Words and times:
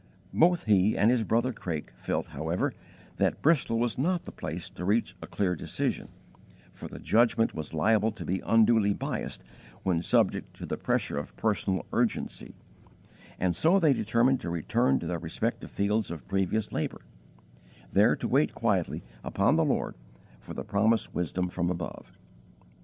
Both 0.33 0.63
he 0.63 0.97
and 0.97 1.11
his 1.11 1.23
brother 1.23 1.53
Craik 1.53 1.91
felt, 1.95 2.25
however, 2.25 2.71
that 3.17 3.43
Bristol 3.43 3.77
was 3.77 3.99
not 3.99 4.23
the 4.23 4.31
place 4.31 4.67
to 4.71 4.83
reach 4.83 5.15
a 5.21 5.27
clear 5.27 5.55
decision, 5.55 6.07
for 6.73 6.87
the 6.87 6.97
judgment 6.97 7.53
was 7.53 7.71
liable 7.75 8.11
to 8.13 8.25
be 8.25 8.41
unduly 8.43 8.95
biassed 8.95 9.43
when 9.83 10.01
subject 10.01 10.55
to 10.55 10.65
the 10.65 10.75
pressure 10.75 11.19
of 11.19 11.35
personal 11.35 11.85
urgency, 11.93 12.55
and 13.37 13.55
so 13.55 13.77
they 13.79 13.93
determined 13.93 14.41
to 14.41 14.49
return 14.49 14.97
to 14.99 15.05
their 15.05 15.19
respective 15.19 15.69
fields 15.69 16.09
of 16.09 16.27
previous 16.27 16.71
labour, 16.71 17.01
there 17.91 18.15
to 18.15 18.27
wait 18.27 18.55
quietly 18.55 19.03
upon 19.23 19.55
the 19.55 19.63
Lord 19.63 19.93
for 20.39 20.55
the 20.55 20.63
promised 20.63 21.13
wisdom 21.13 21.47
from 21.47 21.69
above. 21.69 22.11